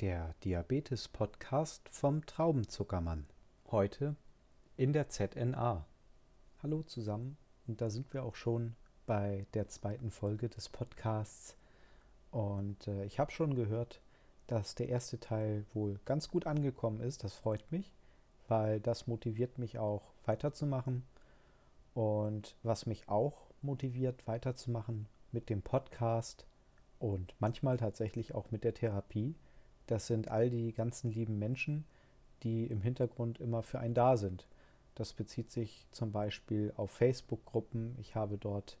der 0.00 0.34
Diabetes-Podcast 0.44 1.90
vom 1.90 2.24
Traubenzuckermann. 2.24 3.26
Heute 3.70 4.16
in 4.78 4.94
der 4.94 5.10
ZNA. 5.10 5.84
Hallo 6.62 6.82
zusammen 6.84 7.36
und 7.66 7.82
da 7.82 7.90
sind 7.90 8.14
wir 8.14 8.24
auch 8.24 8.34
schon 8.34 8.76
bei 9.04 9.46
der 9.52 9.68
zweiten 9.68 10.10
Folge 10.10 10.48
des 10.48 10.70
Podcasts. 10.70 11.54
Und 12.30 12.88
äh, 12.88 13.04
ich 13.04 13.18
habe 13.18 13.30
schon 13.30 13.54
gehört, 13.54 14.00
dass 14.46 14.74
der 14.74 14.88
erste 14.88 15.20
Teil 15.20 15.66
wohl 15.74 16.00
ganz 16.06 16.30
gut 16.30 16.46
angekommen 16.46 17.02
ist. 17.02 17.22
Das 17.22 17.34
freut 17.34 17.70
mich, 17.70 17.92
weil 18.48 18.80
das 18.80 19.06
motiviert 19.06 19.58
mich 19.58 19.78
auch 19.78 20.14
weiterzumachen. 20.24 21.02
Und 21.92 22.56
was 22.62 22.86
mich 22.86 23.06
auch 23.10 23.50
motiviert 23.60 24.26
weiterzumachen 24.26 25.08
mit 25.30 25.50
dem 25.50 25.60
Podcast 25.60 26.46
und 26.98 27.34
manchmal 27.38 27.76
tatsächlich 27.76 28.34
auch 28.34 28.50
mit 28.50 28.64
der 28.64 28.72
Therapie, 28.72 29.34
das 29.90 30.06
sind 30.06 30.30
all 30.30 30.50
die 30.50 30.72
ganzen 30.72 31.10
lieben 31.10 31.38
Menschen, 31.38 31.84
die 32.42 32.66
im 32.66 32.80
Hintergrund 32.80 33.40
immer 33.40 33.62
für 33.62 33.80
einen 33.80 33.94
da 33.94 34.16
sind. 34.16 34.46
Das 34.94 35.12
bezieht 35.12 35.50
sich 35.50 35.86
zum 35.90 36.12
Beispiel 36.12 36.72
auf 36.76 36.90
Facebook-Gruppen. 36.90 37.96
Ich 37.98 38.14
habe 38.14 38.38
dort 38.38 38.78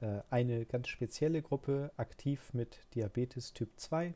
äh, 0.00 0.20
eine 0.30 0.66
ganz 0.66 0.88
spezielle 0.88 1.42
Gruppe 1.42 1.92
aktiv 1.96 2.52
mit 2.52 2.78
Diabetes 2.94 3.52
Typ 3.52 3.70
2, 3.76 4.14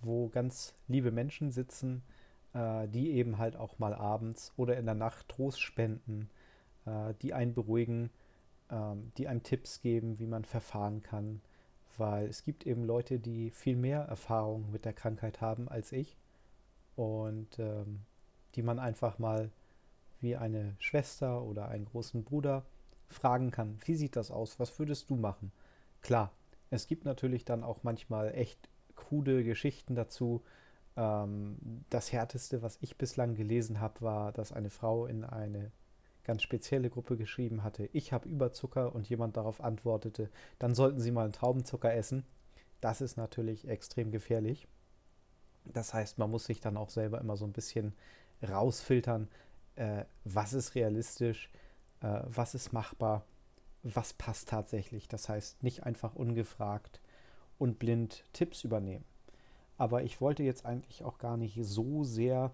wo 0.00 0.28
ganz 0.28 0.74
liebe 0.86 1.10
Menschen 1.10 1.50
sitzen, 1.50 2.02
äh, 2.54 2.88
die 2.88 3.10
eben 3.10 3.38
halt 3.38 3.56
auch 3.56 3.78
mal 3.78 3.94
abends 3.94 4.52
oder 4.56 4.76
in 4.76 4.86
der 4.86 4.94
Nacht 4.94 5.28
Trost 5.28 5.60
spenden, 5.60 6.30
äh, 6.86 7.14
die 7.22 7.34
einen 7.34 7.54
beruhigen, 7.54 8.10
ähm, 8.70 9.12
die 9.18 9.28
einem 9.28 9.42
Tipps 9.42 9.80
geben, 9.80 10.18
wie 10.18 10.26
man 10.26 10.44
verfahren 10.44 11.02
kann, 11.02 11.40
weil 11.98 12.26
es 12.26 12.42
gibt 12.42 12.66
eben 12.66 12.84
Leute, 12.84 13.18
die 13.18 13.50
viel 13.50 13.76
mehr 13.76 14.02
Erfahrung 14.02 14.70
mit 14.70 14.84
der 14.84 14.92
Krankheit 14.92 15.40
haben 15.40 15.68
als 15.68 15.92
ich 15.92 16.16
und 16.96 17.58
ähm, 17.58 18.00
die 18.54 18.62
man 18.62 18.78
einfach 18.78 19.18
mal 19.18 19.50
wie 20.20 20.36
eine 20.36 20.74
Schwester 20.78 21.42
oder 21.42 21.68
einen 21.68 21.84
großen 21.84 22.24
Bruder 22.24 22.64
fragen 23.08 23.50
kann, 23.50 23.78
wie 23.84 23.94
sieht 23.94 24.16
das 24.16 24.30
aus, 24.30 24.58
was 24.58 24.78
würdest 24.78 25.10
du 25.10 25.16
machen? 25.16 25.52
Klar, 26.02 26.32
es 26.70 26.86
gibt 26.86 27.04
natürlich 27.04 27.44
dann 27.44 27.64
auch 27.64 27.82
manchmal 27.82 28.34
echt 28.34 28.68
krude 28.96 29.44
Geschichten 29.44 29.94
dazu. 29.94 30.42
Ähm, 30.96 31.84
das 31.90 32.12
härteste, 32.12 32.62
was 32.62 32.78
ich 32.80 32.98
bislang 32.98 33.34
gelesen 33.34 33.80
habe, 33.80 34.00
war, 34.02 34.32
dass 34.32 34.52
eine 34.52 34.70
Frau 34.70 35.06
in 35.06 35.24
eine 35.24 35.70
ganz 36.28 36.42
spezielle 36.42 36.90
Gruppe 36.90 37.16
geschrieben 37.16 37.64
hatte, 37.64 37.88
ich 37.94 38.12
habe 38.12 38.28
Überzucker 38.28 38.94
und 38.94 39.08
jemand 39.08 39.38
darauf 39.38 39.62
antwortete, 39.62 40.28
dann 40.58 40.74
sollten 40.74 41.00
Sie 41.00 41.10
mal 41.10 41.24
einen 41.24 41.32
Traubenzucker 41.32 41.92
essen. 41.94 42.22
Das 42.82 43.00
ist 43.00 43.16
natürlich 43.16 43.66
extrem 43.66 44.12
gefährlich. 44.12 44.68
Das 45.64 45.94
heißt, 45.94 46.18
man 46.18 46.30
muss 46.30 46.44
sich 46.44 46.60
dann 46.60 46.76
auch 46.76 46.90
selber 46.90 47.18
immer 47.18 47.38
so 47.38 47.46
ein 47.46 47.54
bisschen 47.54 47.94
rausfiltern, 48.46 49.28
äh, 49.76 50.04
was 50.24 50.52
ist 50.52 50.74
realistisch, 50.74 51.50
äh, 52.02 52.20
was 52.26 52.54
ist 52.54 52.74
machbar, 52.74 53.24
was 53.82 54.12
passt 54.12 54.50
tatsächlich. 54.50 55.08
Das 55.08 55.30
heißt, 55.30 55.62
nicht 55.62 55.84
einfach 55.84 56.14
ungefragt 56.14 57.00
und 57.58 57.78
blind 57.78 58.22
Tipps 58.34 58.64
übernehmen. 58.64 59.06
Aber 59.78 60.02
ich 60.02 60.20
wollte 60.20 60.42
jetzt 60.42 60.66
eigentlich 60.66 61.04
auch 61.04 61.16
gar 61.16 61.38
nicht 61.38 61.58
so 61.62 62.04
sehr 62.04 62.52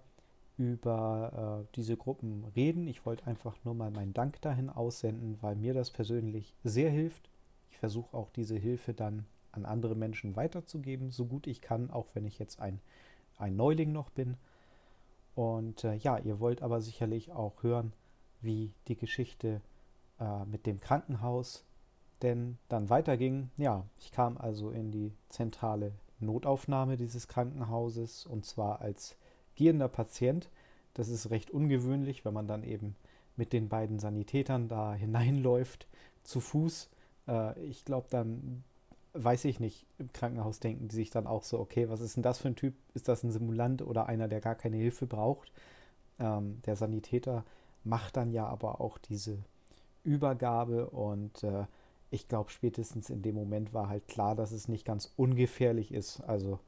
über 0.56 1.64
äh, 1.64 1.74
diese 1.76 1.96
Gruppen 1.96 2.44
reden. 2.56 2.86
Ich 2.86 3.04
wollte 3.06 3.26
einfach 3.26 3.56
nur 3.64 3.74
mal 3.74 3.90
meinen 3.90 4.14
Dank 4.14 4.40
dahin 4.40 4.70
aussenden, 4.70 5.38
weil 5.40 5.56
mir 5.56 5.74
das 5.74 5.90
persönlich 5.90 6.54
sehr 6.62 6.90
hilft. 6.90 7.28
Ich 7.70 7.78
versuche 7.78 8.16
auch 8.16 8.30
diese 8.30 8.56
Hilfe 8.56 8.94
dann 8.94 9.26
an 9.52 9.64
andere 9.64 9.94
Menschen 9.94 10.36
weiterzugeben, 10.36 11.10
so 11.10 11.26
gut 11.26 11.46
ich 11.46 11.60
kann, 11.60 11.90
auch 11.90 12.06
wenn 12.14 12.24
ich 12.24 12.38
jetzt 12.38 12.60
ein, 12.60 12.80
ein 13.36 13.56
Neuling 13.56 13.92
noch 13.92 14.10
bin. 14.10 14.36
Und 15.34 15.84
äh, 15.84 15.94
ja, 15.94 16.18
ihr 16.18 16.38
wollt 16.40 16.62
aber 16.62 16.80
sicherlich 16.80 17.32
auch 17.32 17.62
hören, 17.62 17.92
wie 18.40 18.72
die 18.88 18.96
Geschichte 18.96 19.60
äh, 20.20 20.44
mit 20.44 20.66
dem 20.66 20.80
Krankenhaus 20.80 21.64
denn 22.22 22.58
dann 22.68 22.90
weiterging. 22.90 23.50
Ja, 23.56 23.84
ich 23.98 24.12
kam 24.12 24.36
also 24.36 24.70
in 24.70 24.92
die 24.92 25.12
zentrale 25.28 25.92
Notaufnahme 26.20 26.96
dieses 26.96 27.26
Krankenhauses 27.28 28.24
und 28.24 28.44
zwar 28.44 28.80
als 28.80 29.16
gehender 29.56 29.88
Patient. 29.88 30.50
Das 30.94 31.08
ist 31.08 31.30
recht 31.30 31.50
ungewöhnlich, 31.50 32.24
wenn 32.24 32.34
man 32.34 32.46
dann 32.46 32.62
eben 32.62 32.96
mit 33.36 33.52
den 33.52 33.68
beiden 33.68 33.98
Sanitätern 33.98 34.68
da 34.68 34.94
hineinläuft, 34.94 35.88
zu 36.22 36.40
Fuß. 36.40 36.90
Äh, 37.28 37.58
ich 37.60 37.84
glaube, 37.84 38.06
dann 38.10 38.64
weiß 39.14 39.44
ich 39.44 39.60
nicht, 39.60 39.86
im 39.98 40.12
Krankenhaus 40.12 40.58
denken 40.58 40.88
die 40.88 40.96
sich 40.96 41.10
dann 41.10 41.26
auch 41.26 41.44
so, 41.44 41.60
okay, 41.60 41.88
was 41.88 42.00
ist 42.00 42.16
denn 42.16 42.22
das 42.22 42.38
für 42.38 42.48
ein 42.48 42.56
Typ? 42.56 42.74
Ist 42.94 43.08
das 43.08 43.22
ein 43.22 43.30
Simulant 43.30 43.82
oder 43.82 44.06
einer, 44.06 44.28
der 44.28 44.40
gar 44.40 44.56
keine 44.56 44.76
Hilfe 44.76 45.06
braucht? 45.06 45.52
Ähm, 46.18 46.60
der 46.66 46.76
Sanitäter 46.76 47.44
macht 47.84 48.16
dann 48.16 48.32
ja 48.32 48.46
aber 48.46 48.80
auch 48.80 48.98
diese 48.98 49.38
Übergabe 50.02 50.90
und 50.90 51.42
äh, 51.44 51.64
ich 52.10 52.28
glaube, 52.28 52.50
spätestens 52.50 53.10
in 53.10 53.22
dem 53.22 53.34
Moment 53.34 53.72
war 53.72 53.88
halt 53.88 54.06
klar, 54.08 54.34
dass 54.34 54.52
es 54.52 54.68
nicht 54.68 54.84
ganz 54.84 55.12
ungefährlich 55.16 55.92
ist. 55.92 56.20
Also 56.20 56.60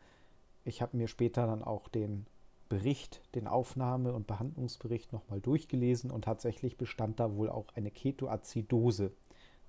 ich 0.65 0.83
habe 0.83 0.97
mir 0.97 1.09
später 1.09 1.47
dann 1.47 1.63
auch 1.63 1.89
den 1.89 2.27
Bericht, 2.69 3.21
den 3.35 3.47
Aufnahme- 3.47 4.13
und 4.13 4.27
Behandlungsbericht 4.27 5.13
nochmal 5.13 5.41
durchgelesen 5.41 6.11
und 6.11 6.25
tatsächlich 6.25 6.77
bestand 6.77 7.21
da 7.21 7.35
wohl 7.37 7.49
auch 7.49 7.67
eine 7.75 7.91
Ketoazidose 7.91 9.13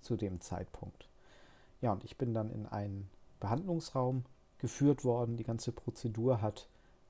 zu 0.01 0.15
dem 0.15 0.41
Zeitpunkt. 0.41 1.07
Ja, 1.81 1.91
und 1.91 2.03
ich 2.03 2.17
bin 2.17 2.33
dann 2.33 2.49
in 2.49 2.65
einen 2.65 3.09
Behandlungsraum 3.39 4.23
geführt 4.57 5.05
worden. 5.05 5.37
Die 5.37 5.43
ganze 5.43 5.71
Prozedur 5.71 6.41
hat 6.41 6.67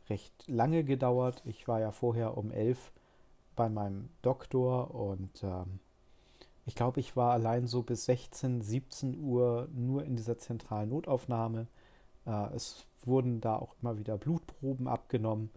recht 0.10 0.34
lange 0.48 0.84
gedauert. 0.84 1.42
Ich 1.46 1.68
war 1.68 1.80
ja 1.80 1.92
vorher 1.92 2.38
um 2.38 2.52
elf 2.52 2.92
bei 3.56 3.70
meinem 3.70 4.10
Doktor 4.22 4.94
und 4.94 5.44
ähm, 5.44 5.80
ich 6.66 6.76
glaube, 6.76 7.00
ich 7.00 7.16
war 7.16 7.32
allein 7.32 7.66
so 7.66 7.82
bis 7.82 8.06
16, 8.06 8.62
17 8.62 9.18
Uhr 9.18 9.70
nur 9.74 10.04
in 10.04 10.18
dieser 10.18 10.38
zentralen 10.38 10.90
Notaufnahme. 10.90 11.68
Äh, 12.26 12.54
es 12.54 12.86
wurden 13.04 13.40
da 13.40 13.56
auch 13.56 13.76
immer 13.82 13.98
wieder 13.98 14.18
Blutproben 14.18 14.88
abgenommen 14.88 15.50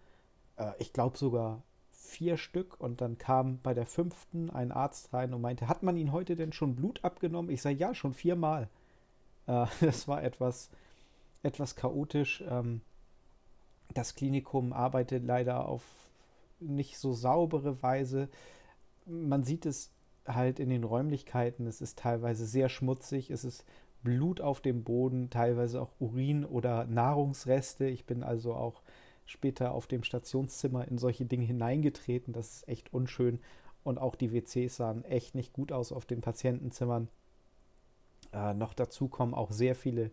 äh, 0.60 0.72
ich 0.78 0.92
glaube 0.92 1.18
sogar 1.18 1.62
vier 1.92 2.36
Stück 2.36 2.80
und 2.80 3.00
dann 3.00 3.18
kam 3.18 3.60
bei 3.62 3.72
der 3.72 3.86
fünften 3.86 4.50
ein 4.50 4.72
Arzt 4.72 5.12
rein 5.12 5.32
und 5.32 5.40
meinte, 5.40 5.68
hat 5.68 5.82
man 5.82 5.96
ihn 5.96 6.12
heute 6.12 6.36
denn 6.36 6.52
schon 6.52 6.76
Blut 6.76 7.04
abgenommen? 7.04 7.50
Ich 7.50 7.62
sage, 7.62 7.76
ja, 7.76 7.94
schon 7.94 8.14
viermal. 8.14 8.68
Äh, 9.46 9.66
das 9.80 10.08
war 10.08 10.22
etwas, 10.22 10.70
etwas 11.42 11.76
chaotisch. 11.76 12.44
Ähm, 12.48 12.82
das 13.94 14.14
Klinikum 14.14 14.72
arbeitet 14.72 15.24
leider 15.24 15.66
auf 15.66 15.82
nicht 16.60 16.98
so 16.98 17.12
saubere 17.12 17.82
Weise. 17.82 18.28
Man 19.06 19.44
sieht 19.44 19.66
es 19.66 19.90
halt 20.26 20.60
in 20.60 20.68
den 20.68 20.84
Räumlichkeiten. 20.84 21.66
Es 21.66 21.80
ist 21.80 21.98
teilweise 21.98 22.44
sehr 22.44 22.68
schmutzig. 22.68 23.30
Es 23.30 23.44
ist 23.44 23.64
Blut 24.02 24.40
auf 24.40 24.60
dem 24.60 24.84
Boden, 24.84 25.30
teilweise 25.30 25.80
auch 25.80 25.92
Urin 25.98 26.44
oder 26.44 26.86
Nahrungsreste. 26.86 27.86
Ich 27.86 28.04
bin 28.04 28.22
also 28.22 28.54
auch 28.54 28.82
später 29.30 29.72
auf 29.72 29.86
dem 29.86 30.02
Stationszimmer 30.02 30.88
in 30.88 30.98
solche 30.98 31.24
Dinge 31.24 31.44
hineingetreten. 31.44 32.32
Das 32.32 32.56
ist 32.56 32.68
echt 32.68 32.92
unschön. 32.92 33.40
Und 33.82 33.98
auch 33.98 34.14
die 34.14 34.32
WCs 34.32 34.76
sahen 34.76 35.04
echt 35.04 35.34
nicht 35.34 35.52
gut 35.52 35.72
aus 35.72 35.92
auf 35.92 36.04
den 36.04 36.20
Patientenzimmern. 36.20 37.08
Äh, 38.32 38.54
noch 38.54 38.74
dazu 38.74 39.08
kommen 39.08 39.34
auch 39.34 39.50
sehr 39.50 39.74
viele 39.74 40.10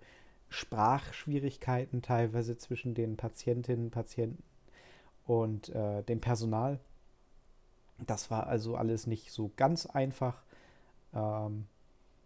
Sprachschwierigkeiten 0.49 2.01
teilweise 2.01 2.57
zwischen 2.57 2.93
den 2.93 3.17
Patientinnen, 3.17 3.91
Patienten 3.91 4.43
und 5.25 5.69
äh, 5.69 6.03
dem 6.03 6.21
Personal. 6.21 6.79
Das 8.05 8.31
war 8.31 8.47
also 8.47 8.75
alles 8.75 9.07
nicht 9.07 9.31
so 9.31 9.51
ganz 9.57 9.85
einfach. 9.85 10.43
Ähm, 11.13 11.65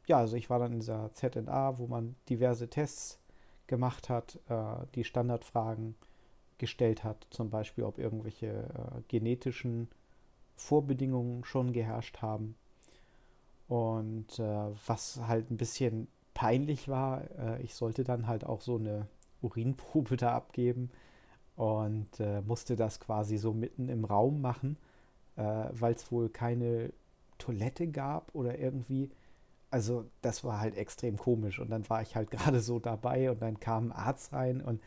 ja, 0.06 0.18
also 0.18 0.36
ich 0.36 0.50
war 0.50 0.60
dann 0.60 0.74
in 0.74 0.80
dieser 0.80 1.12
ZNA, 1.14 1.80
wo 1.80 1.88
man 1.88 2.16
diverse 2.30 2.70
Tests 2.70 3.20
gemacht 3.68 4.10
hat, 4.10 4.40
äh, 4.50 4.86
die 4.94 5.06
Standardfragen 5.06 5.96
gestellt 6.62 7.04
hat, 7.04 7.28
zum 7.32 7.50
Beispiel 7.50 7.84
ob 7.84 7.98
irgendwelche 7.98 8.48
äh, 8.48 9.02
genetischen 9.10 9.90
Vorbedingungen 10.56 11.44
schon 11.44 11.74
geherrscht 11.74 12.22
haben. 12.22 12.56
Und 13.68 14.40
äh, 14.40 14.68
was 14.86 15.20
halt 15.28 15.50
ein 15.50 15.58
bisschen 15.58 16.08
peinlich 16.34 16.88
war, 16.88 17.24
äh, 17.38 17.62
ich 17.64 17.74
sollte 17.74 18.04
dann 18.04 18.28
halt 18.28 18.46
auch 18.46 18.62
so 18.62 18.78
eine 18.78 19.08
Urinprobe 19.42 20.18
da 20.18 20.36
abgeben 20.36 20.92
und 21.56 22.20
äh, 22.20 22.42
musste 22.42 22.76
das 22.76 23.00
quasi 23.00 23.38
so 23.38 23.54
mitten 23.54 23.90
im 23.90 24.06
Raum 24.06 24.40
machen, 24.40 24.78
äh, 25.38 25.66
weil 25.72 25.96
es 25.96 26.12
wohl 26.12 26.30
keine 26.30 26.94
Toilette 27.40 27.88
gab 27.88 28.34
oder 28.36 28.60
irgendwie. 28.60 29.10
Also 29.72 30.06
das 30.22 30.44
war 30.44 30.60
halt 30.60 30.76
extrem 30.78 31.18
komisch 31.18 31.60
und 31.60 31.72
dann 31.72 31.90
war 31.90 32.04
ich 32.04 32.16
halt 32.16 32.30
gerade 32.32 32.60
so 32.60 32.78
dabei 32.78 33.32
und 33.32 33.42
dann 33.42 33.60
kam 33.60 33.88
ein 33.88 33.92
Arzt 33.94 34.32
rein 34.32 34.62
und 34.62 34.80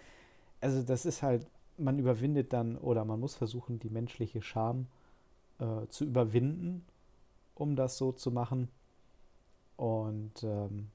also 0.61 0.83
das 0.83 1.05
ist 1.05 1.23
halt 1.23 1.47
man 1.77 1.99
überwindet 1.99 2.53
dann 2.53 2.77
oder 2.77 3.05
man 3.05 3.21
muss 3.21 3.35
versuchen, 3.35 3.79
die 3.79 3.91
menschliche 3.91 4.43
Scham 4.43 4.87
äh, 5.59 5.87
zu 5.89 6.05
überwinden, 6.05 6.85
um 7.55 7.77
das 7.77 7.97
so 7.99 8.13
zu 8.13 8.31
machen. 8.31 8.69
Und 9.77 10.43
ähm, 10.43 10.89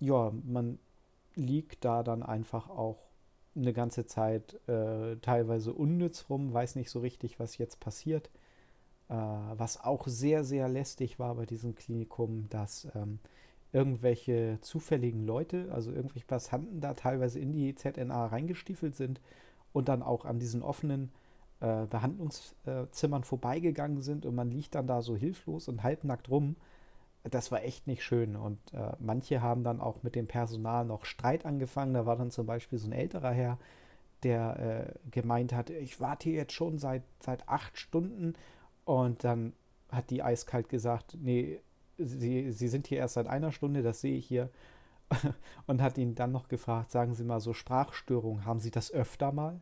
ja, 0.00 0.32
man 0.44 0.78
liegt 1.34 1.84
da 1.84 2.02
dann 2.02 2.22
einfach 2.22 2.68
auch 2.68 2.98
eine 3.54 3.72
ganze 3.72 4.06
Zeit 4.06 4.60
äh, 4.68 5.16
teilweise 5.16 5.72
unnütz 5.72 6.26
rum, 6.28 6.52
weiß 6.52 6.76
nicht 6.76 6.90
so 6.90 7.00
richtig, 7.00 7.40
was 7.40 7.58
jetzt 7.58 7.80
passiert. 7.80 8.30
Äh, 9.08 9.14
was 9.14 9.80
auch 9.80 10.06
sehr, 10.06 10.44
sehr 10.44 10.68
lästig 10.68 11.18
war 11.18 11.36
bei 11.36 11.46
diesem 11.46 11.74
Klinikum, 11.74 12.48
dass 12.50 12.88
ähm, 12.94 13.18
irgendwelche 13.72 14.58
zufälligen 14.60 15.24
Leute, 15.24 15.68
also 15.72 15.92
irgendwelche 15.92 16.26
Passanten 16.26 16.80
da 16.80 16.94
teilweise 16.94 17.38
in 17.38 17.52
die 17.52 17.74
ZNA 17.74 18.26
reingestiefelt 18.26 18.96
sind 18.96 19.20
und 19.72 19.88
dann 19.88 20.02
auch 20.02 20.24
an 20.24 20.38
diesen 20.38 20.62
offenen 20.62 21.12
äh, 21.60 21.86
Behandlungszimmern 21.86 23.24
vorbeigegangen 23.24 24.02
sind 24.02 24.26
und 24.26 24.34
man 24.34 24.50
liegt 24.50 24.74
dann 24.74 24.86
da 24.86 25.02
so 25.02 25.16
hilflos 25.16 25.68
und 25.68 25.82
halbnackt 25.82 26.28
rum. 26.28 26.56
Das 27.24 27.50
war 27.50 27.64
echt 27.64 27.86
nicht 27.86 28.04
schön. 28.04 28.36
Und 28.36 28.58
äh, 28.72 28.92
manche 28.98 29.42
haben 29.42 29.64
dann 29.64 29.80
auch 29.80 30.02
mit 30.02 30.14
dem 30.14 30.26
Personal 30.26 30.84
noch 30.84 31.04
Streit 31.04 31.44
angefangen. 31.44 31.94
Da 31.94 32.06
war 32.06 32.16
dann 32.16 32.30
zum 32.30 32.46
Beispiel 32.46 32.78
so 32.78 32.88
ein 32.88 32.92
älterer 32.92 33.32
Herr, 33.32 33.58
der 34.22 34.92
äh, 34.94 35.10
gemeint 35.10 35.52
hat, 35.52 35.70
ich 35.70 36.00
warte 36.00 36.30
jetzt 36.30 36.52
schon 36.52 36.78
seit, 36.78 37.02
seit 37.20 37.48
acht 37.48 37.78
Stunden. 37.78 38.34
Und 38.84 39.24
dann 39.24 39.54
hat 39.90 40.10
die 40.10 40.22
eiskalt 40.22 40.68
gesagt, 40.68 41.16
nee, 41.20 41.60
Sie, 41.98 42.52
Sie 42.52 42.68
sind 42.68 42.86
hier 42.86 42.98
erst 42.98 43.14
seit 43.14 43.26
einer 43.26 43.52
Stunde, 43.52 43.82
das 43.82 44.02
sehe 44.02 44.18
ich 44.18 44.26
hier. 44.26 44.50
und 45.66 45.82
hat 45.82 45.98
ihn 45.98 46.14
dann 46.14 46.32
noch 46.32 46.48
gefragt, 46.48 46.90
sagen 46.90 47.14
Sie 47.14 47.24
mal 47.24 47.40
so 47.40 47.52
Sprachstörungen, 47.52 48.44
haben 48.44 48.60
Sie 48.60 48.70
das 48.70 48.90
öfter 48.90 49.32
mal? 49.32 49.60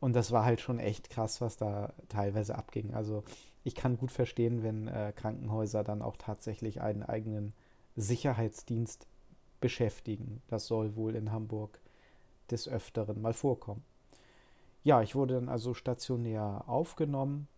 Und 0.00 0.14
das 0.14 0.30
war 0.30 0.44
halt 0.44 0.60
schon 0.60 0.78
echt 0.78 1.10
krass, 1.10 1.40
was 1.40 1.56
da 1.56 1.94
teilweise 2.08 2.56
abging. 2.56 2.94
Also 2.94 3.24
ich 3.64 3.74
kann 3.74 3.96
gut 3.96 4.12
verstehen, 4.12 4.62
wenn 4.62 4.88
äh, 4.88 5.12
Krankenhäuser 5.16 5.82
dann 5.82 6.02
auch 6.02 6.16
tatsächlich 6.16 6.80
einen 6.80 7.02
eigenen 7.02 7.54
Sicherheitsdienst 7.96 9.06
beschäftigen. 9.60 10.42
Das 10.48 10.66
soll 10.66 10.96
wohl 10.96 11.16
in 11.16 11.32
Hamburg 11.32 11.80
des 12.50 12.68
Öfteren 12.68 13.20
mal 13.20 13.32
vorkommen. 13.32 13.82
Ja, 14.84 15.02
ich 15.02 15.14
wurde 15.16 15.34
dann 15.34 15.48
also 15.48 15.74
stationär 15.74 16.64
aufgenommen 16.66 17.48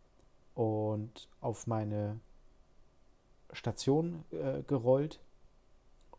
und 0.55 1.29
auf 1.41 1.67
meine 1.67 2.21
Station 3.53 4.25
äh, 4.31 4.63
gerollt. 4.63 5.21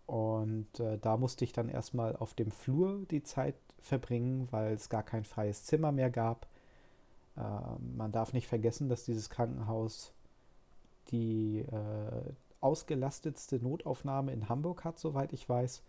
Und 0.09 0.79
äh, 0.79 0.97
da 0.97 1.17
musste 1.17 1.45
ich 1.45 1.53
dann 1.53 1.69
erstmal 1.69 2.15
auf 2.15 2.33
dem 2.33 2.49
Flur 2.49 3.05
die 3.11 3.21
Zeit 3.21 3.53
verbringen, 3.79 4.47
weil 4.49 4.73
es 4.73 4.89
gar 4.89 5.03
kein 5.03 5.23
freies 5.23 5.65
Zimmer 5.65 5.91
mehr 5.91 6.09
gab. 6.09 6.47
Äh, 7.37 7.41
man 7.95 8.11
darf 8.11 8.33
nicht 8.33 8.47
vergessen, 8.47 8.89
dass 8.89 9.05
dieses 9.05 9.29
Krankenhaus 9.29 10.11
die 11.11 11.59
äh, 11.59 12.33
ausgelastetste 12.59 13.57
Notaufnahme 13.57 14.33
in 14.33 14.49
Hamburg 14.49 14.83
hat, 14.83 14.97
soweit 14.97 15.31
ich 15.31 15.47
weiß. 15.47 15.83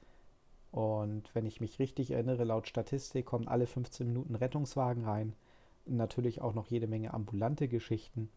Und 0.70 1.34
wenn 1.34 1.46
ich 1.46 1.62
mich 1.62 1.78
richtig 1.78 2.11
erinnere, 2.11 2.44
laut 2.44 2.69
Statistik 2.69 3.25
kommen 3.25 3.49
alle 3.49 3.67
15 3.67 4.06
Minuten 4.06 4.34
Rettungswagen 4.34 5.02
rein. 5.02 5.32
Natürlich 5.87 6.43
auch 6.43 6.52
noch 6.52 6.67
jede 6.67 6.88
Menge 6.88 7.14
ambulante 7.14 7.69
Geschichten. 7.69 8.28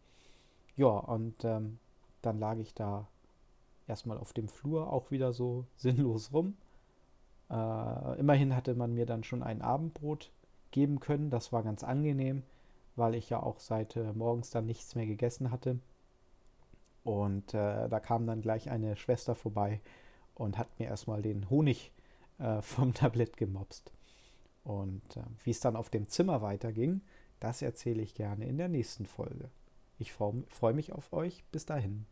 Ja, 0.76 0.86
und 0.86 1.44
ähm, 1.44 1.78
dann 2.22 2.38
lag 2.38 2.56
ich 2.56 2.72
da 2.72 3.06
erstmal 3.86 4.18
auf 4.18 4.32
dem 4.32 4.48
Flur 4.48 4.92
auch 4.92 5.10
wieder 5.10 5.32
so 5.32 5.66
sinnlos 5.76 6.32
rum. 6.32 6.56
Äh, 7.50 8.18
immerhin 8.18 8.54
hatte 8.54 8.74
man 8.74 8.94
mir 8.94 9.06
dann 9.06 9.24
schon 9.24 9.42
ein 9.42 9.62
Abendbrot 9.62 10.32
geben 10.70 11.00
können. 11.00 11.30
Das 11.30 11.52
war 11.52 11.62
ganz 11.62 11.84
angenehm, 11.84 12.42
weil 12.96 13.14
ich 13.14 13.30
ja 13.30 13.42
auch 13.42 13.60
seit 13.60 13.96
äh, 13.96 14.12
morgens 14.12 14.50
dann 14.50 14.66
nichts 14.66 14.94
mehr 14.94 15.06
gegessen 15.06 15.50
hatte. 15.50 15.78
Und 17.04 17.52
äh, 17.52 17.88
da 17.88 18.00
kam 18.00 18.26
dann 18.26 18.40
gleich 18.40 18.70
eine 18.70 18.96
Schwester 18.96 19.34
vorbei 19.34 19.80
und 20.34 20.58
hat 20.58 20.78
mir 20.78 20.86
erstmal 20.86 21.22
den 21.22 21.50
Honig 21.50 21.92
äh, 22.38 22.62
vom 22.62 22.94
Tablett 22.94 23.36
gemopst. 23.36 23.92
Und 24.64 25.16
äh, 25.16 25.22
wie 25.44 25.50
es 25.50 25.60
dann 25.60 25.76
auf 25.76 25.90
dem 25.90 26.08
Zimmer 26.08 26.40
weiterging, 26.40 27.02
das 27.40 27.60
erzähle 27.60 28.02
ich 28.02 28.14
gerne 28.14 28.46
in 28.46 28.56
der 28.56 28.68
nächsten 28.68 29.04
Folge. 29.04 29.50
Ich 29.98 30.12
freue 30.12 30.44
freu 30.48 30.72
mich 30.72 30.92
auf 30.92 31.12
euch. 31.12 31.44
Bis 31.52 31.66
dahin. 31.66 32.06